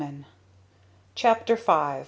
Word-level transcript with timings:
CHAPTER 1.13 1.55
V. 1.55 1.99